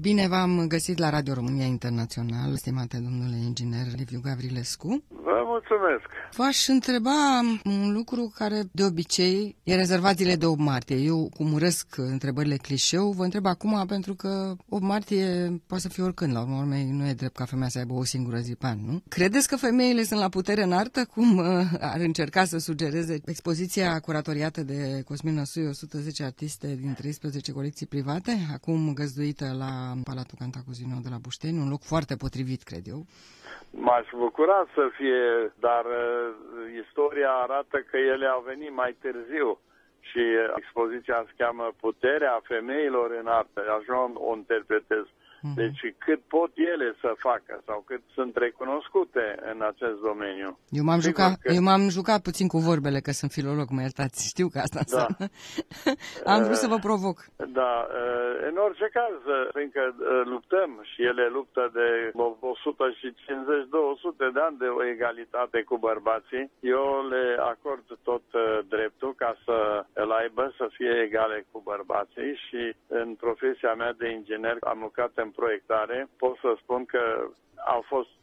Bine 0.00 0.28
v-am 0.28 0.66
găsit 0.68 0.98
la 0.98 1.10
Radio 1.10 1.34
România 1.34 1.64
Internațional, 1.64 2.54
stimate 2.54 2.96
domnule 2.96 3.36
inginer 3.36 3.86
Liviu 3.96 4.20
Gavrilescu. 4.22 5.02
Vă 5.08 5.39
mulțumesc. 5.68 6.06
V-aș 6.36 6.68
întreba 6.68 7.40
un 7.64 7.92
lucru 7.92 8.32
care 8.34 8.62
de 8.72 8.84
obicei 8.84 9.56
e 9.62 9.74
rezervat 9.74 10.16
zile 10.16 10.36
de 10.36 10.46
8 10.46 10.58
martie. 10.58 10.96
Eu, 10.96 11.30
cum 11.36 11.52
urăsc 11.52 11.86
întrebările 11.96 12.56
clișeu, 12.56 13.10
vă 13.10 13.24
întreb 13.24 13.46
acum 13.46 13.86
pentru 13.86 14.14
că 14.14 14.54
8 14.68 14.82
martie 14.82 15.60
poate 15.66 15.82
să 15.82 15.88
fie 15.88 16.02
oricând. 16.02 16.32
La 16.32 16.40
urmă 16.40 16.56
urmei, 16.56 16.90
nu 16.90 17.08
e 17.08 17.12
drept 17.12 17.36
ca 17.36 17.44
femeia 17.44 17.68
să 17.68 17.78
aibă 17.78 17.94
o 17.94 18.04
singură 18.04 18.38
zi 18.38 18.54
pe 18.54 18.66
an, 18.66 18.78
nu? 18.86 19.02
Credeți 19.08 19.48
că 19.48 19.56
femeile 19.56 20.02
sunt 20.02 20.20
la 20.20 20.28
putere 20.28 20.62
în 20.62 20.72
artă? 20.72 21.04
Cum 21.04 21.36
uh, 21.36 21.44
ar 21.80 22.00
încerca 22.00 22.44
să 22.44 22.58
sugereze 22.58 23.20
expoziția 23.24 23.98
curatoriată 23.98 24.62
de 24.62 25.02
Cosmin 25.04 25.34
Năsui, 25.34 25.66
110 25.66 26.22
artiste 26.24 26.78
din 26.80 26.94
13 26.94 27.52
colecții 27.52 27.86
private, 27.86 28.48
acum 28.52 28.92
găzduită 28.94 29.54
la 29.58 29.94
Palatul 30.04 30.38
Cantacuzino 30.38 30.98
de 31.02 31.08
la 31.08 31.18
Bușteni, 31.18 31.58
un 31.58 31.68
loc 31.68 31.82
foarte 31.82 32.16
potrivit, 32.16 32.62
cred 32.62 32.86
eu. 32.86 33.06
M-aș 33.70 34.06
bucura 34.16 34.66
să 34.74 34.88
fie, 34.96 35.52
dar 35.60 35.84
uh, 35.84 36.34
istoria 36.84 37.30
arată 37.30 37.78
că 37.90 37.96
ele 37.96 38.26
au 38.26 38.42
venit 38.46 38.72
mai 38.72 38.96
târziu 39.00 39.58
și 40.00 40.20
expoziția 40.56 41.24
se 41.26 41.32
cheamă 41.36 41.70
Puterea 41.80 42.40
femeilor 42.42 43.10
în 43.20 43.26
artă. 43.26 43.60
Așa 43.78 44.12
o 44.14 44.36
interpretez. 44.36 45.04
Mhm. 45.42 45.54
Deci 45.54 45.80
cât 45.98 46.20
pot 46.36 46.50
ele 46.72 46.88
să 47.00 47.10
facă 47.18 47.62
sau 47.66 47.82
cât 47.86 48.02
sunt 48.14 48.36
recunoscute 48.36 49.24
în 49.52 49.58
acest 49.70 49.98
domeniu. 50.08 50.58
Eu 50.68 50.84
m-am, 50.84 51.00
jucat, 51.00 51.32
că... 51.40 51.52
eu 51.52 51.62
m-am 51.62 51.88
jucat 51.88 52.20
puțin 52.22 52.48
cu 52.48 52.58
vorbele, 52.58 52.98
că 53.00 53.10
sunt 53.10 53.30
filolog, 53.30 53.66
mă 53.70 53.80
iertați, 53.80 54.28
știu 54.32 54.48
că 54.52 54.58
asta 54.58 54.80
da. 54.80 54.84
înseamnă. 54.84 55.24
Am 56.32 56.40
vrut 56.46 56.60
să 56.64 56.72
vă 56.74 56.78
provoc. 56.88 57.16
Da, 57.60 57.72
în 58.48 58.56
orice 58.66 58.88
caz, 58.98 59.16
fiindcă 59.56 59.82
luptăm 60.24 60.70
și 60.90 61.00
ele 61.10 61.24
luptă 61.28 61.70
de 61.78 61.88
150-200 62.14 62.14
de 64.34 64.40
ani 64.46 64.58
de 64.58 64.68
o 64.78 64.84
egalitate 64.84 65.62
cu 65.62 65.76
bărbații, 65.78 66.50
eu 66.60 66.84
le 67.12 67.24
acord 67.52 67.84
tot 68.02 68.22
dreptul 68.68 69.14
ca 69.14 69.36
să 69.44 69.84
îl 69.92 70.10
aibă, 70.10 70.54
să 70.56 70.66
fie 70.76 70.92
egale 71.06 71.46
cu 71.50 71.60
bărbații 71.64 72.32
și 72.46 72.62
în 72.86 73.14
profesia 73.14 73.74
mea 73.74 73.92
de 73.92 74.10
inginer 74.10 74.56
am 74.60 74.78
lucrat 74.80 75.12
în 75.14 75.29
proiectare, 75.30 76.08
pot 76.18 76.36
să 76.36 76.54
spun 76.62 76.84
că 76.84 77.28
au 77.66 77.80
fost 77.80 78.14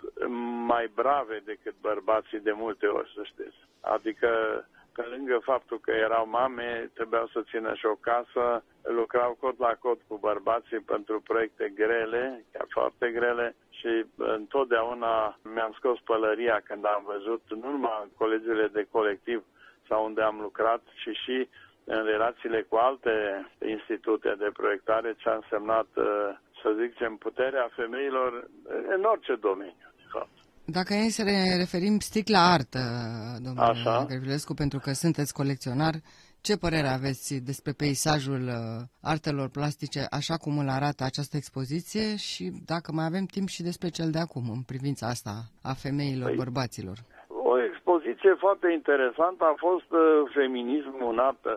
mai 0.65 0.91
brave 0.93 1.41
decât 1.45 1.73
bărbații 1.81 2.39
de 2.39 2.51
multe 2.51 2.85
ori, 2.87 3.11
să 3.15 3.21
știți. 3.23 3.57
Adică, 3.81 4.29
pe 4.93 5.01
lângă 5.01 5.39
faptul 5.43 5.79
că 5.79 5.91
erau 5.91 6.27
mame, 6.29 6.91
trebuiau 6.93 7.27
să 7.27 7.41
țină 7.49 7.73
și 7.73 7.85
o 7.85 7.95
casă, 7.95 8.63
lucrau 8.81 9.37
cot 9.39 9.59
la 9.59 9.73
cot 9.79 9.99
cu 10.07 10.17
bărbații 10.17 10.79
pentru 10.79 11.21
proiecte 11.21 11.71
grele, 11.75 12.45
chiar 12.51 12.65
foarte 12.69 13.09
grele, 13.11 13.55
și 13.69 14.05
întotdeauna 14.15 15.37
mi-am 15.53 15.73
scos 15.77 15.99
pălăria 15.99 16.61
când 16.63 16.85
am 16.85 17.03
văzut, 17.05 17.41
nu 17.49 17.71
numai 17.71 17.99
în 18.03 18.09
colegiile 18.17 18.67
de 18.67 18.87
colectiv 18.91 19.43
sau 19.87 20.05
unde 20.05 20.21
am 20.21 20.39
lucrat, 20.41 20.81
ci 21.01 21.17
și 21.23 21.49
în 21.95 22.01
relațiile 22.13 22.61
cu 22.69 22.75
alte 22.75 23.13
institute 23.75 24.35
de 24.43 24.49
proiectare 24.53 25.15
ce 25.17 25.29
a 25.29 25.39
însemnat 25.41 25.89
uh, 25.95 26.05
să 26.61 26.69
zicem, 26.81 27.15
puterea 27.15 27.67
femeilor 27.75 28.31
în 28.95 29.03
orice 29.03 29.35
domeniu, 29.35 29.87
de 30.01 30.07
fapt. 30.13 30.35
Dacă 30.65 30.93
e 30.93 31.17
să 31.19 31.23
ne 31.23 31.39
referim 31.57 31.99
strict 31.99 32.29
la 32.37 32.43
artă, 32.57 32.83
domnule 33.45 34.05
Gărvilescu, 34.07 34.53
pentru 34.53 34.79
că 34.79 34.91
sunteți 34.91 35.33
colecționar, 35.33 35.93
ce 36.41 36.57
părere 36.65 36.89
aveți 36.99 37.27
despre 37.49 37.71
peisajul 37.81 38.43
uh, 38.47 38.57
artelor 39.13 39.49
plastice 39.57 40.01
așa 40.19 40.35
cum 40.43 40.53
îl 40.57 40.69
arată 40.79 41.01
această 41.03 41.35
expoziție 41.37 42.07
și 42.27 42.43
dacă 42.71 42.89
mai 42.97 43.05
avem 43.11 43.25
timp 43.35 43.47
și 43.55 43.67
despre 43.69 43.89
cel 43.97 44.09
de 44.15 44.21
acum 44.25 44.45
în 44.57 44.63
privința 44.71 45.05
asta 45.15 45.35
a 45.71 45.73
femeilor, 45.85 46.29
păi, 46.29 46.41
bărbaților? 46.43 46.97
O 47.51 47.55
expoziție 47.69 48.33
foarte 48.43 48.67
interesantă 48.79 49.43
a 49.43 49.55
fost 49.67 49.89
uh, 49.91 50.01
feminismul 50.39 51.09
în 51.13 51.19
artă 51.19 51.53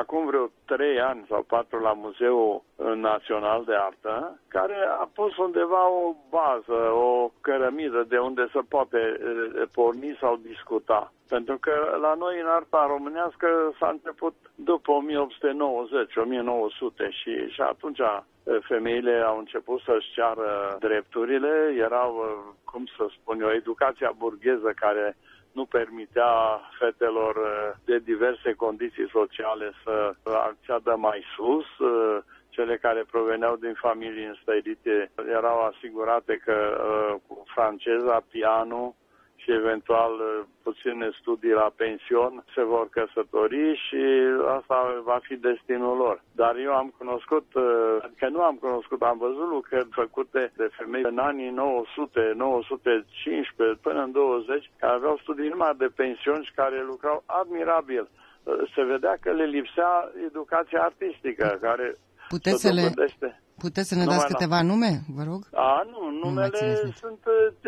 acum 0.00 0.26
vreo 0.26 0.46
trei 0.64 1.00
ani 1.00 1.24
sau 1.28 1.42
patru 1.42 1.78
la 1.80 1.92
Muzeul 1.92 2.62
Național 2.94 3.64
de 3.64 3.74
Artă, 3.74 4.40
care 4.48 4.76
a 5.00 5.08
pus 5.14 5.36
undeva 5.36 5.88
o 5.88 6.14
bază, 6.30 6.90
o 6.92 7.30
cărămidă 7.40 8.04
de 8.08 8.18
unde 8.18 8.48
se 8.52 8.60
poate 8.68 9.20
porni 9.72 10.16
sau 10.20 10.36
discuta. 10.36 11.12
Pentru 11.28 11.58
că 11.58 11.96
la 12.00 12.14
noi 12.14 12.40
în 12.40 12.46
arta 12.46 12.86
românească 12.86 13.46
s-a 13.78 13.88
început 13.88 14.34
după 14.54 14.92
1890-1900 17.06 17.08
și, 17.08 17.48
și 17.48 17.60
atunci 17.60 18.00
femeile 18.60 19.22
au 19.26 19.38
început 19.38 19.80
să-și 19.80 20.12
ceară 20.12 20.76
drepturile, 20.78 21.74
erau, 21.78 22.12
cum 22.64 22.84
să 22.96 23.06
spun 23.10 23.40
eu, 23.40 23.50
educația 23.50 24.12
burgheză 24.18 24.72
care 24.76 25.16
nu 25.54 25.64
permitea 25.64 26.60
fetelor 26.78 27.36
uh, 27.36 27.76
de 27.84 27.98
diverse 27.98 28.52
condiții 28.52 29.08
sociale 29.10 29.72
să 29.84 30.14
acceadă 30.24 30.94
mai 30.96 31.24
sus. 31.36 31.78
Uh, 31.78 32.18
cele 32.48 32.76
care 32.76 33.04
proveneau 33.10 33.56
din 33.56 33.74
familii 33.74 34.26
înstărite 34.26 35.10
erau 35.38 35.58
asigurate 35.60 36.34
că 36.44 36.56
uh, 36.56 37.20
cu 37.26 37.44
franceza, 37.54 38.24
pianul, 38.30 38.94
și 39.44 39.52
eventual 39.62 40.12
uh, 40.20 40.44
puține 40.62 41.06
studii 41.20 41.60
la 41.62 41.70
pension 41.82 42.32
se 42.54 42.62
vor 42.72 42.86
căsători 42.96 43.62
și 43.86 44.02
asta 44.58 44.76
va 45.10 45.18
fi 45.26 45.34
destinul 45.48 45.96
lor. 46.04 46.16
Dar 46.40 46.54
eu 46.66 46.72
am 46.82 46.88
cunoscut, 46.98 47.46
uh, 47.54 47.64
că 48.18 48.26
nu 48.34 48.40
am 48.50 48.56
cunoscut, 48.64 49.00
am 49.02 49.18
văzut 49.26 49.48
lucrări 49.56 49.96
făcute 50.02 50.42
de 50.60 50.66
femei 50.76 51.04
în 51.12 51.18
anii 51.18 51.50
900, 51.50 52.32
915 52.36 53.78
până 53.86 54.00
în 54.02 54.12
20, 54.12 54.70
care 54.80 54.92
aveau 54.92 55.16
studii 55.22 55.52
numai 55.54 55.74
de 55.82 55.90
pension 56.02 56.40
și 56.42 56.52
care 56.60 56.90
lucrau 56.92 57.22
admirabil. 57.40 58.04
Uh, 58.08 58.54
se 58.74 58.82
vedea 58.92 59.14
că 59.22 59.30
le 59.30 59.46
lipsea 59.56 59.92
educația 60.28 60.80
artistică, 60.82 61.58
care 61.66 61.86
Puteți 62.28 62.60
să 62.60 62.72
le, 62.72 62.86
Puteți 63.58 63.88
să 63.88 63.94
ne 63.94 64.04
dați 64.04 64.26
câteva 64.26 64.62
nume, 64.62 64.92
vă 65.16 65.22
rog? 65.30 65.40
A, 65.52 65.86
nu, 65.90 66.00
numele 66.22 66.80
nu 66.84 66.90
sunt, 66.90 67.22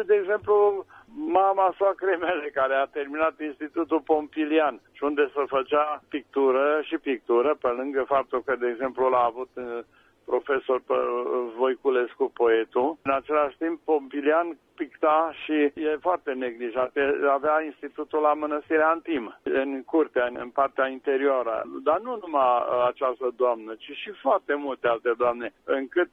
de 0.06 0.14
exemplu, 0.20 0.84
mama 1.16 1.74
soacrei 1.78 2.16
mele, 2.18 2.50
care 2.54 2.74
a 2.74 2.84
terminat 2.84 3.40
Institutul 3.40 4.00
Pompilian 4.00 4.80
și 4.92 5.04
unde 5.04 5.30
se 5.34 5.42
făcea 5.46 6.02
pictură 6.08 6.80
și 6.82 6.98
pictură, 6.98 7.56
pe 7.60 7.68
lângă 7.68 8.04
faptul 8.06 8.42
că, 8.42 8.56
de 8.56 8.66
exemplu, 8.66 9.08
l-a 9.08 9.24
avut 9.24 9.50
uh, 9.54 9.78
profesor 10.24 10.82
pe 10.86 10.92
uh, 10.92 11.52
Voiculescu, 11.56 12.30
poetul. 12.34 12.96
În 13.02 13.12
același 13.12 13.56
timp, 13.56 13.80
Pompilian 13.84 14.58
picta 14.74 15.32
și 15.44 15.52
e 15.88 15.96
foarte 16.00 16.32
neglijat. 16.32 16.92
Avea 17.30 17.62
institutul 17.64 18.20
la 18.20 18.34
Mănăstirea 18.34 18.88
Antim, 18.88 19.38
în 19.42 19.82
curtea, 19.84 20.30
în 20.34 20.48
partea 20.48 20.86
interioară. 20.88 21.62
Dar 21.82 22.00
nu 22.00 22.18
numai 22.20 22.42
uh, 22.42 22.86
această 22.86 23.32
doamnă, 23.36 23.74
ci 23.74 23.90
și 24.02 24.10
foarte 24.10 24.54
multe 24.54 24.88
alte 24.88 25.12
doamne, 25.16 25.52
încât 25.64 26.10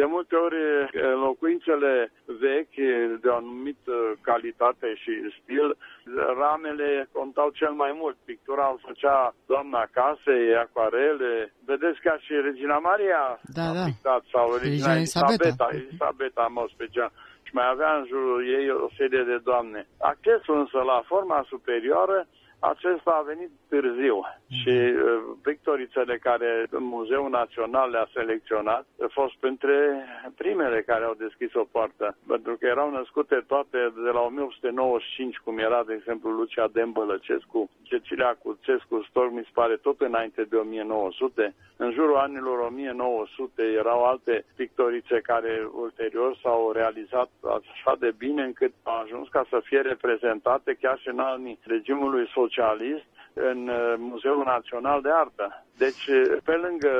de 0.00 0.06
multe 0.14 0.36
ori 0.46 0.60
locuințele 1.26 1.92
vechi 2.44 2.80
de 3.22 3.28
o 3.28 3.34
anumită 3.34 3.94
calitate 4.28 4.88
și 5.02 5.12
stil, 5.38 5.68
ramele 6.42 7.08
contau 7.12 7.48
cel 7.60 7.72
mai 7.82 7.92
mult. 8.00 8.16
Pictura 8.30 8.64
o 8.72 8.82
făcea 8.86 9.34
doamna 9.52 9.82
casei, 9.96 10.56
acoarele. 10.64 11.32
Vedeți 11.70 12.00
ca 12.06 12.14
și 12.24 12.32
Regina 12.48 12.78
Maria 12.88 13.22
da, 13.58 13.66
a 13.70 13.74
da. 13.78 13.84
pictat 13.90 14.22
sau 14.34 14.46
Regina 14.62 14.92
Elisabeta, 14.94 15.66
Elisabeta 15.80 16.44
în 16.48 16.54
mod 16.60 16.68
special 16.76 17.10
și 17.46 17.52
mai 17.58 17.68
avea 17.70 17.92
în 17.98 18.04
jurul 18.10 18.38
ei 18.58 18.66
o 18.86 18.88
serie 18.98 19.24
de 19.32 19.38
doamne. 19.48 19.80
Accesul 20.12 20.56
însă 20.62 20.78
la 20.92 20.98
forma 21.10 21.50
superioară 21.52 22.18
acesta 22.70 23.12
a 23.16 23.28
venit 23.32 23.50
târziu 23.72 24.16
mm-hmm. 24.24 24.56
și 24.60 24.74
uh, 24.78 25.22
pictorițele 25.42 26.16
care 26.28 26.66
Muzeul 26.78 27.30
Național 27.30 27.90
le-a 27.90 28.08
selecționat 28.12 28.84
au 29.00 29.08
fost 29.10 29.34
printre 29.40 29.76
primele 30.36 30.82
care 30.82 31.04
au 31.04 31.14
deschis 31.24 31.54
o 31.54 31.64
poartă, 31.74 32.16
pentru 32.26 32.56
că 32.58 32.66
erau 32.66 32.90
născute 32.90 33.44
toate 33.46 33.78
de 34.06 34.10
la 34.16 34.20
1895, 34.20 35.36
cum 35.36 35.58
era, 35.58 35.82
de 35.86 35.94
exemplu, 35.94 36.30
Lucia 36.30 36.66
Dembălăcescu, 36.72 37.70
Cecilia 37.82 38.38
Cuțescu, 38.42 39.06
Storm, 39.08 39.34
mi 39.34 39.50
pare 39.52 39.76
tot 39.76 40.00
înainte 40.00 40.42
de 40.42 40.56
1900. 40.56 41.54
În 41.76 41.92
jurul 41.92 42.16
anilor 42.16 42.58
1900 42.58 43.62
erau 43.62 44.04
alte 44.04 44.44
pictorițe 44.56 45.20
care 45.20 45.68
ulterior 45.72 46.38
s-au 46.42 46.72
realizat 46.72 47.30
așa 47.74 47.96
de 47.98 48.12
bine 48.18 48.42
încât 48.42 48.72
au 48.82 49.00
ajuns 49.00 49.28
ca 49.28 49.46
să 49.50 49.60
fie 49.64 49.80
reprezentate 49.80 50.78
chiar 50.80 50.98
și 50.98 51.08
în 51.08 51.18
anii 51.18 51.58
regimului 51.62 52.28
socialist 52.34 53.04
în 53.34 53.68
uh, 53.68 53.94
Muzeul 53.98 54.42
Național 54.44 55.00
de 55.02 55.08
Artă. 55.12 55.64
Deci, 55.76 56.06
uh, 56.06 56.36
pe 56.44 56.52
lângă 56.52 56.90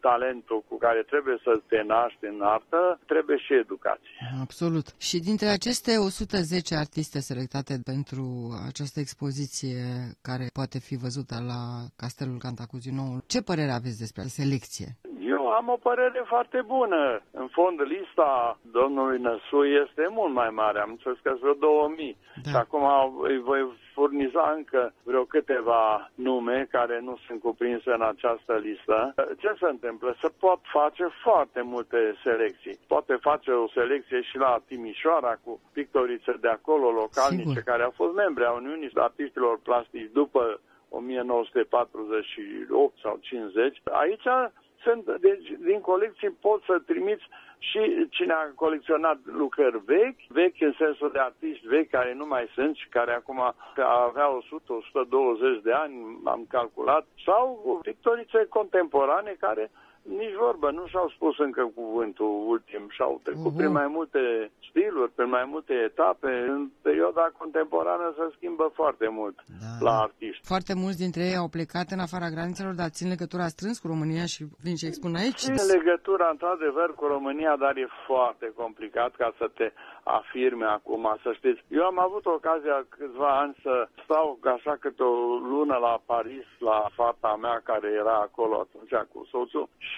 talentul 0.00 0.64
cu 0.68 0.78
care 0.78 1.02
trebuie 1.02 1.38
să 1.42 1.60
te 1.66 1.82
naști 1.82 2.24
în 2.24 2.40
artă, 2.42 2.98
trebuie 3.06 3.36
și 3.36 3.54
educație. 3.54 4.16
Absolut. 4.40 4.86
Și 4.98 5.18
dintre 5.20 5.46
aceste 5.48 5.96
110 5.96 6.74
artiste 6.74 7.20
selectate 7.20 7.80
pentru 7.84 8.24
această 8.66 9.00
expoziție 9.00 9.82
care 10.22 10.46
poate 10.52 10.78
fi 10.78 10.96
văzută 10.96 11.34
la 11.46 11.60
Castelul 11.96 12.38
Cantacuzino, 12.38 13.02
ce 13.26 13.42
părere 13.42 13.70
aveți 13.70 13.98
despre 13.98 14.22
selecție? 14.22 14.86
Eu 15.58 15.64
am 15.64 15.72
o 15.72 15.76
părere 15.90 16.22
foarte 16.26 16.62
bună. 16.66 17.20
În 17.30 17.46
fond, 17.46 17.80
lista 17.82 18.58
domnului 18.72 19.18
Năsu 19.18 19.64
este 19.64 20.06
mult 20.10 20.32
mai 20.32 20.50
mare. 20.50 20.80
Am 20.80 20.90
înțeles 20.90 21.18
că 21.22 21.34
vreo 21.40 21.52
2000. 21.52 22.16
Da. 22.42 22.50
Și 22.50 22.56
acum 22.56 22.84
îi 23.22 23.38
voi 23.38 23.62
furniza 23.94 24.52
încă 24.56 24.92
vreo 25.02 25.24
câteva 25.24 26.10
nume 26.14 26.66
care 26.70 27.00
nu 27.00 27.18
sunt 27.26 27.40
cuprinse 27.40 27.90
în 27.90 28.02
această 28.02 28.54
listă. 28.66 29.14
Ce 29.38 29.50
se 29.60 29.66
întâmplă? 29.74 30.16
Se 30.20 30.28
pot 30.38 30.60
face 30.72 31.04
foarte 31.22 31.60
multe 31.62 32.14
selecții. 32.22 32.78
Poate 32.86 33.14
face 33.20 33.50
o 33.50 33.68
selecție 33.68 34.20
și 34.22 34.36
la 34.36 34.62
Timișoara 34.66 35.34
cu 35.44 35.60
pictorițe 35.72 36.32
de 36.40 36.48
acolo, 36.48 36.90
localnice, 36.90 37.48
Sigur. 37.48 37.62
care 37.70 37.82
au 37.82 37.92
fost 38.00 38.14
membri 38.14 38.44
a 38.44 38.50
Uniunii 38.50 38.90
Artiștilor 38.94 39.60
Plastici 39.62 40.10
după 40.12 40.60
1948 40.88 42.98
sau 43.02 43.18
50. 43.20 43.82
Aici 43.92 44.26
sunt, 44.82 45.04
deci, 45.20 45.48
din 45.58 45.80
colecții 45.80 46.30
poți 46.30 46.64
să 46.64 46.78
trimiți 46.86 47.24
și 47.58 48.06
cine 48.10 48.32
a 48.32 48.50
colecționat 48.54 49.18
lucrări 49.24 49.80
vechi, 49.84 50.20
vechi 50.28 50.60
în 50.60 50.74
sensul 50.78 51.10
de 51.12 51.18
artiști 51.18 51.66
vechi 51.66 51.90
care 51.90 52.14
nu 52.14 52.26
mai 52.26 52.50
sunt 52.54 52.76
și 52.76 52.88
care 52.88 53.12
acum 53.12 53.54
avea 53.76 54.28
100-120 55.58 55.62
de 55.62 55.72
ani, 55.72 56.20
am 56.24 56.46
calculat, 56.48 57.06
sau 57.24 57.78
pictorițe 57.82 58.46
contemporane 58.48 59.36
care 59.40 59.70
nici 60.08 60.36
vorbă, 60.44 60.70
nu 60.70 60.86
și-au 60.86 61.08
spus 61.16 61.38
încă 61.38 61.70
cuvântul 61.74 62.32
ultim 62.52 62.84
și-au 62.96 63.20
trecut 63.22 63.52
uh-huh. 63.52 63.56
prin 63.60 63.72
mai 63.72 63.88
multe 63.96 64.50
stiluri, 64.68 65.12
prin 65.16 65.28
mai 65.28 65.46
multe 65.52 65.74
etape. 65.90 66.30
În 66.54 66.70
perioada 66.82 67.24
contemporană 67.38 68.14
se 68.16 68.24
schimbă 68.36 68.70
foarte 68.74 69.08
mult 69.18 69.36
da, 69.62 69.70
la 69.86 69.94
artiști. 70.06 70.46
Foarte 70.52 70.74
mulți 70.82 71.02
dintre 71.04 71.22
ei 71.30 71.36
au 71.42 71.48
plecat 71.48 71.88
în 71.90 72.04
afara 72.06 72.28
granițelor, 72.34 72.74
dar 72.74 72.88
țin 72.96 73.08
legătura 73.08 73.46
strâns 73.46 73.78
cu 73.78 73.86
România 73.86 74.26
și 74.34 74.42
vin 74.64 74.76
și 74.76 74.86
expun 74.86 75.14
aici? 75.14 75.44
Țin 75.46 75.60
legătura, 75.76 76.28
într-adevăr, 76.30 76.88
cu 76.94 77.04
România, 77.06 77.56
dar 77.64 77.76
e 77.76 77.86
foarte 78.06 78.46
complicat 78.62 79.12
ca 79.22 79.28
să 79.38 79.46
te 79.58 79.72
afirme 80.18 80.66
acum, 80.78 81.04
să 81.22 81.30
știți. 81.38 81.60
Eu 81.78 81.84
am 81.84 81.98
avut 82.06 82.24
ocazia 82.26 82.78
câțiva 82.88 83.30
ani 83.42 83.54
să 83.62 83.74
stau 84.04 84.38
așa 84.56 84.76
câte 84.80 85.02
o 85.02 85.14
lună 85.52 85.76
la 85.86 85.94
Paris, 86.12 86.46
la 86.58 86.78
fata 86.98 87.32
mea 87.44 87.60
care 87.70 87.88
era 88.02 88.16
acolo 88.28 88.54
atunci 88.60 88.94
cu 89.12 89.26
soțul 89.30 89.68
și 89.92 89.97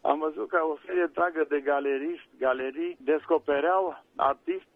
am 0.00 0.18
văzut 0.18 0.48
că 0.48 0.58
o 0.72 0.76
serie 0.84 1.02
întreagă 1.02 1.46
de 1.48 1.60
galeriști, 1.60 2.28
galerii 2.38 2.96
descopereau 3.00 4.04
artiști 4.16 4.68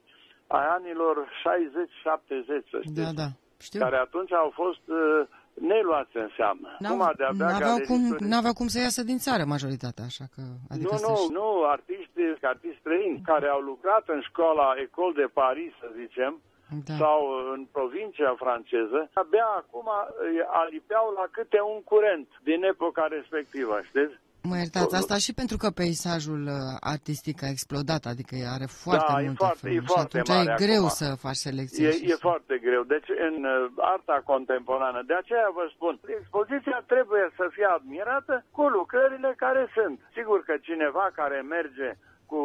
ai 0.46 0.66
anilor 0.76 1.16
60-70, 1.26 2.70
să 2.70 2.78
știți. 2.80 3.00
Da, 3.02 3.12
da. 3.22 3.28
Știu. 3.60 3.80
Care 3.80 3.96
atunci 3.96 4.32
au 4.32 4.50
fost 4.54 4.84
uh, 4.88 5.26
neluați 5.54 6.16
în 6.16 6.28
seamă. 6.36 6.68
N-aveau 6.78 7.78
cum, 7.88 8.16
n-avea 8.18 8.52
cum 8.52 8.66
să 8.66 8.78
iasă 8.78 9.02
din 9.02 9.18
țară 9.18 9.44
majoritatea, 9.44 10.04
așa 10.04 10.24
că... 10.34 10.42
Adică 10.72 10.96
nu, 11.00 11.08
nu, 11.08 11.16
nu, 11.38 11.46
artiști, 11.76 12.46
artiști 12.52 12.80
străini 12.80 13.20
care 13.24 13.46
au 13.48 13.60
lucrat 13.60 14.04
în 14.08 14.20
școala 14.20 14.66
Ecole 14.84 15.14
de 15.22 15.28
Paris, 15.32 15.72
să 15.80 15.88
zicem, 16.00 16.32
da. 16.84 16.94
sau 17.02 17.18
în 17.54 17.66
provincia 17.72 18.34
franceză, 18.44 18.98
abia 19.12 19.48
acum 19.62 19.88
alipeau 20.62 21.06
la 21.20 21.26
câte 21.30 21.60
un 21.74 21.82
curent 21.82 22.28
din 22.42 22.60
epoca 22.72 23.06
respectivă, 23.16 23.80
știți? 23.90 24.14
Mă 24.50 24.56
iertați, 24.64 24.94
asta 25.00 25.16
și 25.26 25.32
pentru 25.40 25.56
că 25.62 25.68
peisajul 25.80 26.42
uh, 26.56 26.58
artistic 26.94 27.36
a 27.46 27.48
explodat, 27.54 28.02
adică 28.12 28.34
are 28.56 28.66
foarte 28.84 29.12
da, 29.12 29.18
multe 29.18 29.32
e 29.32 29.42
foarte, 29.44 29.58
feluri 29.62 29.84
e 29.84 29.92
foarte 29.94 30.16
și 30.16 30.22
atunci 30.22 30.46
mare 30.46 30.62
e 30.62 30.64
greu 30.64 30.84
acum. 30.84 30.98
să 31.00 31.06
faci 31.26 31.40
selecție. 31.48 31.86
E, 31.88 32.12
e 32.12 32.24
foarte 32.28 32.54
greu. 32.66 32.82
Deci 32.94 33.08
în 33.28 33.36
uh, 33.44 33.54
arta 33.94 34.18
contemporană, 34.32 35.00
de 35.10 35.16
aceea 35.22 35.48
vă 35.58 35.64
spun, 35.74 35.94
expoziția 36.18 36.78
trebuie 36.92 37.24
să 37.38 37.44
fie 37.54 37.68
admirată 37.78 38.34
cu 38.56 38.64
lucrările 38.78 39.30
care 39.44 39.62
sunt. 39.76 39.96
Sigur 40.16 40.38
că 40.48 40.54
cineva 40.68 41.06
care 41.20 41.38
merge 41.56 41.88
cu 42.26 42.40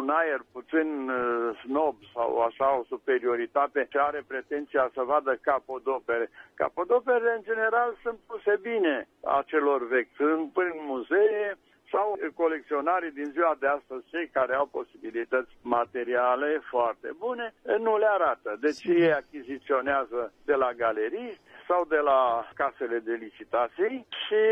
un 0.00 0.08
aer 0.08 0.40
puțin 0.52 1.08
uh, 1.08 1.58
snob 1.62 1.96
sau 2.14 2.40
așa 2.40 2.78
o 2.78 2.84
superioritate 2.84 3.86
și 3.90 3.96
are 3.96 4.24
pretenția 4.26 4.90
să 4.94 5.02
vadă 5.02 5.38
capodopere. 5.40 6.30
Capodopere 6.54 7.32
în 7.36 7.42
general 7.42 7.96
sunt 8.02 8.18
puse 8.26 8.58
bine 8.62 9.08
a 9.24 9.42
celor 9.46 9.86
vechi, 9.86 10.16
sunt 10.16 10.52
prin 10.52 10.76
muzee, 10.86 11.58
sau 11.92 12.18
colecționarii 12.34 13.10
din 13.10 13.30
ziua 13.32 13.56
de 13.60 13.66
astăzi, 13.66 14.08
cei 14.10 14.28
care 14.28 14.54
au 14.54 14.66
posibilități 14.66 15.50
materiale 15.62 16.60
foarte 16.70 17.08
bune, 17.18 17.54
nu 17.78 17.98
le 17.98 18.06
arată. 18.08 18.56
Deci 18.60 18.84
ei 18.84 19.12
achiziționează 19.12 20.32
de 20.44 20.54
la 20.54 20.72
galerii 20.72 21.38
sau 21.68 21.84
de 21.84 21.96
la 21.96 22.48
casele 22.54 22.98
de 22.98 23.12
licitații 23.12 24.06
și 24.24 24.42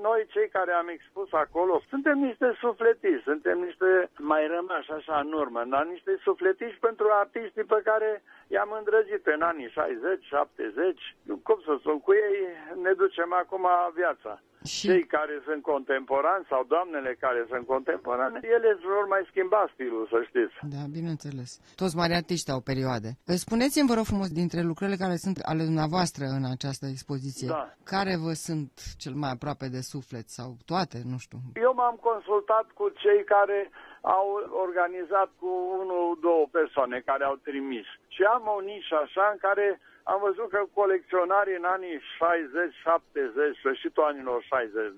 noi 0.00 0.26
cei 0.28 0.48
care 0.48 0.72
am 0.72 0.88
expus 0.88 1.32
acolo 1.32 1.82
suntem 1.88 2.18
niște 2.18 2.56
sufletiști, 2.60 3.22
suntem 3.22 3.58
niște 3.58 4.10
mai 4.18 4.46
rămași 4.46 4.90
așa 4.92 5.18
în 5.18 5.32
urmă, 5.32 5.64
dar 5.64 5.84
niște 5.84 6.18
sufletiști 6.22 6.78
pentru 6.80 7.06
artiștii 7.10 7.64
pe 7.64 7.80
care 7.84 8.22
i-am 8.54 8.70
îndrăgit 8.78 9.24
în 9.34 9.42
anii 9.50 9.70
60, 9.70 10.24
70, 10.24 11.16
cum 11.46 11.58
să 11.66 11.72
spun, 11.80 11.98
cu 12.06 12.12
ei 12.26 12.36
ne 12.84 12.92
ducem 13.02 13.30
acum 13.42 13.66
viața. 14.00 14.32
Și... 14.64 14.86
Cei 14.88 15.04
care 15.06 15.34
sunt 15.44 15.62
contemporani 15.62 16.46
sau 16.48 16.64
doamnele 16.64 17.16
care 17.20 17.46
sunt 17.48 17.66
contemporane, 17.66 18.38
ele 18.42 18.70
vor 18.82 19.06
mai 19.08 19.22
schimba 19.30 19.70
stilul, 19.72 20.06
să 20.12 20.18
știți. 20.28 20.54
Da, 20.74 20.82
bineînțeles. 20.98 21.50
Toți 21.76 21.96
mari 21.96 22.14
artiști 22.14 22.50
au 22.50 22.60
perioade. 22.60 23.10
Spuneți-mi, 23.24 23.88
vă 23.88 23.94
rog 23.94 24.04
frumos, 24.04 24.28
dintre 24.40 24.60
lucrările 24.70 25.02
care 25.04 25.16
sunt 25.16 25.38
ale 25.50 25.62
dumneavoastră 25.70 26.24
în 26.38 26.44
această 26.54 26.86
expoziție, 26.86 27.48
da. 27.48 27.74
care 27.84 28.12
vă 28.24 28.32
sunt 28.46 28.70
cel 29.02 29.14
mai 29.22 29.30
aproape 29.30 29.66
de 29.68 29.80
suflet 29.92 30.26
sau 30.38 30.48
toate, 30.70 30.98
nu 31.12 31.18
știu? 31.18 31.38
Eu 31.66 31.72
m-am 31.74 31.96
consultat 32.08 32.66
cu 32.78 32.86
cei 33.02 33.24
care 33.24 33.70
au 34.00 34.28
organizat 34.66 35.30
cu 35.40 35.50
unul, 35.80 36.18
două 36.20 36.46
persoane 36.50 37.02
care 37.04 37.24
au 37.24 37.36
trimis. 37.42 37.86
Și 38.08 38.22
am 38.22 38.42
o 38.56 38.60
nișă 38.60 38.96
așa 38.96 39.28
în 39.32 39.38
care 39.38 39.80
am 40.12 40.20
văzut 40.20 40.48
că 40.50 40.62
colecționarii 40.74 41.56
în 41.56 41.64
anii 41.64 41.96
60-70, 41.98 43.58
sfârșitul 43.58 44.02
anilor 44.02 44.42
60 44.42 44.94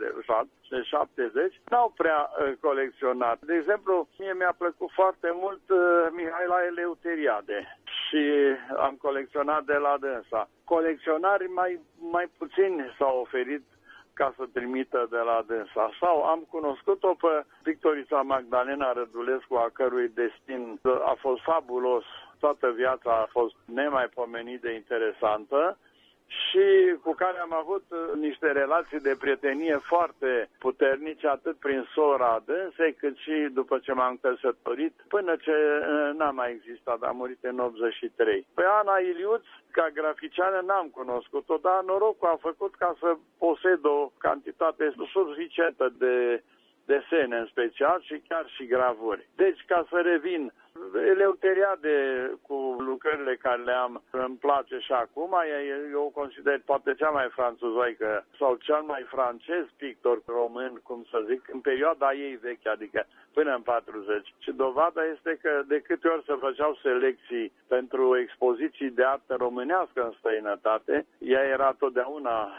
de 0.68 0.82
70, 0.82 1.60
n-au 1.70 1.92
prea 1.96 2.30
uh, 2.30 2.52
colecționat. 2.60 3.38
De 3.40 3.54
exemplu, 3.54 4.08
mie 4.18 4.32
mi-a 4.32 4.54
plăcut 4.58 4.90
foarte 4.90 5.30
mult 5.42 5.64
uh, 5.70 5.78
Mihaela 6.10 6.64
Eleuteriade 6.66 7.78
și 7.98 8.22
am 8.76 8.94
colecționat 9.06 9.62
de 9.64 9.78
la 9.86 9.96
dânsa. 10.00 10.48
Colecționari 10.64 11.46
mai, 11.46 11.80
mai 11.98 12.26
puțini 12.38 12.94
s-au 12.98 13.20
oferit 13.20 13.64
ca 14.20 14.34
să 14.36 14.44
trimită 14.52 15.06
de 15.10 15.22
la 15.30 15.38
dânsa. 15.46 15.90
Sau 16.00 16.16
am 16.32 16.40
cunoscut-o 16.54 17.12
pe 17.22 17.34
Victorița 17.62 18.20
Magdalena 18.22 18.92
Rădulescu, 18.92 19.54
a 19.54 19.68
cărui 19.72 20.08
destin 20.22 20.80
a 21.12 21.14
fost 21.24 21.42
fabulos 21.42 22.04
toată 22.38 22.66
viața 22.70 23.10
a 23.10 23.28
fost 23.30 23.54
nemaipomenit 23.64 24.60
de 24.60 24.72
interesantă 24.74 25.78
și 26.30 26.94
cu 27.02 27.12
care 27.12 27.38
am 27.38 27.52
avut 27.52 27.84
uh, 27.88 27.98
niște 28.14 28.52
relații 28.52 29.00
de 29.00 29.16
prietenie 29.18 29.76
foarte 29.82 30.50
puternice, 30.58 31.28
atât 31.28 31.56
prin 31.56 31.88
sora 31.94 32.42
dânsei, 32.44 32.94
cât 32.94 33.16
și 33.16 33.48
după 33.52 33.78
ce 33.78 33.92
m-am 33.92 34.18
căsătorit, 34.22 34.94
până 35.08 35.36
ce 35.36 35.50
uh, 35.50 36.10
n-a 36.18 36.30
mai 36.30 36.50
existat, 36.50 37.02
a 37.02 37.10
murit 37.10 37.44
în 37.44 37.58
83. 37.58 38.46
Pe 38.54 38.64
Ana 38.80 38.98
Iliuț, 38.98 39.44
ca 39.70 39.88
graficiană, 39.94 40.62
n-am 40.66 40.88
cunoscut-o, 40.88 41.56
dar 41.56 41.82
norocul 41.82 42.28
a 42.28 42.36
făcut 42.40 42.74
ca 42.74 42.94
să 43.00 43.16
posed 43.38 43.84
o 43.84 44.12
cantitate 44.18 44.94
suficientă 45.12 45.92
de 45.98 46.42
desene 46.92 47.36
în 47.38 47.46
special 47.46 47.98
și 48.08 48.22
chiar 48.28 48.46
și 48.54 48.64
gravuri. 48.66 49.28
Deci, 49.36 49.60
ca 49.66 49.86
să 49.90 50.00
revin, 50.00 50.52
Eleuteriade 50.94 51.94
cu 52.42 52.76
lucrările 52.78 53.36
care 53.36 53.62
le 53.62 53.72
am 53.72 54.02
îmi 54.10 54.36
place 54.36 54.78
și 54.78 54.92
acum, 54.92 55.34
eu 55.92 56.02
o 56.02 56.08
consider 56.20 56.60
poate 56.64 56.94
cea 56.94 57.08
mai 57.08 57.28
franțuzoică 57.30 58.24
sau 58.38 58.54
cel 58.54 58.82
mai 58.86 59.02
francez 59.08 59.64
pictor 59.76 60.22
român, 60.26 60.80
cum 60.82 61.06
să 61.10 61.24
zic, 61.28 61.48
în 61.52 61.60
perioada 61.60 62.12
ei 62.12 62.38
veche, 62.42 62.68
adică 62.68 63.06
până 63.32 63.54
în 63.54 63.62
40. 63.62 64.34
Și 64.38 64.52
dovada 64.52 65.04
este 65.04 65.38
că 65.42 65.62
de 65.66 65.80
câte 65.80 66.08
ori 66.08 66.24
se 66.26 66.34
făceau 66.40 66.78
selecții 66.82 67.52
pentru 67.68 68.18
expoziții 68.18 68.90
de 68.90 69.04
artă 69.04 69.34
românească 69.38 70.02
în 70.04 70.12
străinătate, 70.18 71.06
ea 71.18 71.42
era 71.42 71.74
totdeauna 71.78 72.52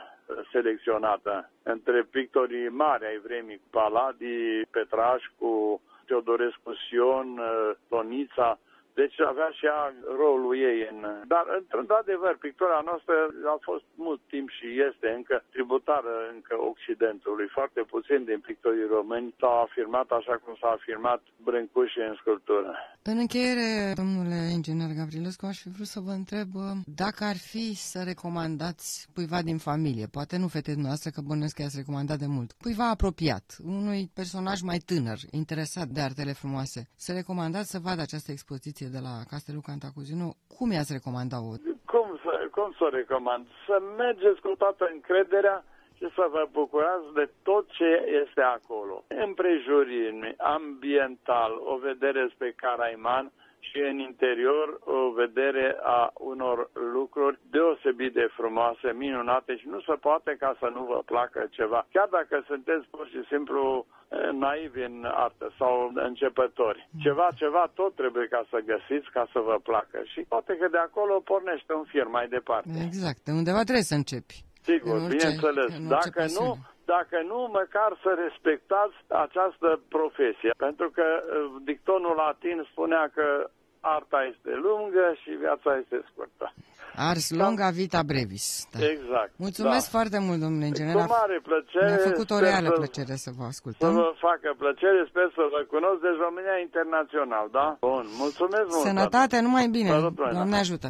selecționată 0.52 1.50
între 1.64 2.08
pictorii 2.12 2.70
mari 2.70 3.06
ai 3.06 3.18
vremii, 3.18 3.62
Paladi, 3.70 4.66
Petrașcu, 4.72 5.82
Teodorescu 6.05 6.74
Sion, 6.88 7.38
uh, 7.38 7.72
Tonița, 7.89 8.60
Deci 8.94 9.20
avea 9.32 9.50
și 9.58 9.66
ea 9.66 9.94
rolul 10.22 10.54
ei 10.70 10.80
în... 10.92 11.00
Dar, 11.34 11.46
într-adevăr, 11.80 12.34
pictura 12.48 12.82
noastră 12.90 13.16
a 13.56 13.58
fost 13.70 13.86
mult 13.96 14.22
timp 14.34 14.50
și 14.58 14.68
este 14.90 15.08
încă 15.18 15.44
tributară 15.52 16.14
încă 16.34 16.56
Occidentului. 16.72 17.48
Foarte 17.58 17.82
puțin 17.94 18.24
din 18.24 18.40
pictorii 18.40 18.88
români 18.98 19.36
s-au 19.40 19.62
afirmat 19.62 20.08
așa 20.20 20.36
cum 20.44 20.54
s-a 20.62 20.70
afirmat 20.78 21.22
Brâncuși 21.48 22.00
în 22.10 22.16
sculptură. 22.22 22.70
În 23.04 23.18
încheiere, 23.18 23.94
domnule 23.96 24.40
inginer 24.58 24.90
Gavrilescu, 24.98 25.46
aș 25.46 25.58
fi 25.62 25.70
vrut 25.70 25.88
să 25.88 26.00
vă 26.00 26.12
întreb 26.12 26.50
uh, 26.56 26.62
dacă 26.86 27.24
ar 27.24 27.38
fi 27.52 27.76
să 27.76 28.00
recomandați 28.06 29.08
cuiva 29.14 29.42
din 29.42 29.58
familie, 29.58 30.06
poate 30.12 30.38
nu 30.38 30.48
fete 30.48 30.74
noastre, 30.78 31.10
că 31.10 31.22
bănuiesc 31.22 31.56
că 31.56 31.62
i-ați 31.62 31.78
recomandat 31.78 32.18
de 32.18 32.26
mult, 32.28 32.52
cuiva 32.52 32.90
apropiat, 32.90 33.58
unui 33.66 34.12
personaj 34.14 34.62
mai 34.62 34.78
tânăr, 34.78 35.18
interesat 35.32 35.88
de 35.88 36.02
artele 36.02 36.32
frumoase, 36.32 36.90
să 36.96 37.14
recomandați 37.14 37.70
să 37.70 37.80
vadă 37.80 38.02
această 38.02 38.32
expoziție 38.32 38.81
de 38.90 39.00
la 39.08 39.16
Castelul 39.30 39.68
Cantacuzino, 39.70 40.28
cum 40.58 40.72
i-ați 40.72 40.94
recomanda-o? 40.94 41.52
Cum 41.94 42.08
să, 42.24 42.34
cum 42.52 42.70
să 42.78 42.88
recomand? 42.92 43.46
Să 43.68 43.82
mergeți 43.98 44.42
cu 44.42 44.52
toată 44.58 44.90
încrederea 44.94 45.64
și 45.98 46.06
să 46.16 46.26
vă 46.32 46.48
bucurați 46.52 47.14
de 47.14 47.30
tot 47.44 47.66
ce 47.78 47.92
este 48.24 48.42
acolo. 48.42 49.04
Împrejurim, 49.08 50.34
ambiental, 50.38 51.52
o 51.74 51.78
vedere 51.78 52.30
spre 52.34 52.52
Caraiman, 52.52 53.32
și 53.62 53.80
în 53.80 54.00
interior 54.00 54.80
o 54.84 55.12
vedere 55.12 55.78
a 55.82 56.12
unor 56.14 56.70
lucruri 56.94 57.40
deosebit 57.50 58.14
de 58.14 58.28
frumoase, 58.38 58.92
minunate 58.94 59.58
și 59.58 59.68
nu 59.68 59.80
se 59.82 59.94
poate 59.94 60.36
ca 60.40 60.56
să 60.60 60.72
nu 60.74 60.84
vă 60.84 61.02
placă 61.06 61.48
ceva. 61.50 61.88
Chiar 61.92 62.08
dacă 62.08 62.44
sunteți 62.48 62.88
pur 62.90 63.08
și 63.08 63.22
simplu 63.28 63.86
eh, 63.88 64.00
naivi 64.32 64.82
în 64.82 65.06
artă 65.25 65.53
sau 65.58 65.91
începători. 65.94 66.89
Ceva, 67.01 67.27
ceva 67.36 67.72
tot 67.74 67.96
trebuie 67.96 68.27
ca 68.27 68.46
să 68.50 68.58
găsiți, 68.65 69.12
ca 69.12 69.27
să 69.34 69.39
vă 69.39 69.60
placă. 69.63 70.00
Și 70.03 70.20
poate 70.27 70.58
că 70.60 70.68
de 70.68 70.77
acolo 70.77 71.20
pornește 71.20 71.74
un 71.74 71.84
fir 71.84 72.08
mai 72.08 72.27
departe. 72.27 72.70
Exact, 72.86 73.27
undeva 73.27 73.62
trebuie 73.63 73.91
să 73.91 73.96
începi. 73.96 74.44
Sigur, 74.62 74.94
orice, 74.94 75.15
bineînțeles. 75.15 75.72
Dacă 75.88 76.25
nu, 76.39 76.58
dacă 76.86 77.18
nu, 77.32 77.39
măcar 77.60 77.91
să 78.03 78.12
respectați 78.25 78.96
această 79.08 79.80
profesie. 79.96 80.51
Pentru 80.58 80.89
că 80.89 81.06
uh, 81.24 81.62
dictonul 81.63 82.15
latin 82.15 82.68
spunea 82.72 83.12
că 83.15 83.50
arta 83.80 84.20
este 84.32 84.51
lungă 84.68 85.06
și 85.22 85.30
viața 85.30 85.77
este 85.82 85.98
scurtă. 86.10 86.53
Ars 86.96 87.26
longa 87.42 87.70
vita 87.80 88.02
brevis. 88.12 88.68
Da. 88.72 88.80
Exact. 88.94 89.32
Mulțumesc 89.36 89.86
da. 89.92 89.98
foarte 89.98 90.18
mult, 90.26 90.40
domnule 90.46 90.66
inginer. 90.66 90.96
Cu 90.96 91.14
mare 91.22 91.38
plăcere. 91.50 91.86
Mi-a 91.86 92.04
făcut 92.12 92.30
o 92.36 92.40
reală 92.40 92.68
să, 92.68 92.78
plăcere 92.82 93.16
să 93.26 93.30
vă 93.38 93.44
ascultăm. 93.54 93.90
Să 93.90 93.96
vă 93.96 94.14
facă 94.28 94.48
plăcere, 94.64 95.00
sper 95.12 95.28
să 95.38 95.44
vă 95.54 95.60
cunosc. 95.74 96.00
Deci 96.06 96.20
România 96.28 96.58
Internațional, 96.68 97.46
da? 97.58 97.68
Bun, 97.80 98.06
mulțumesc 98.24 98.68
mult. 98.74 98.86
Sănătate, 98.90 99.36
numai 99.48 99.68
bine. 99.78 99.90
Doamne 100.38 100.58
ajută. 100.66 100.88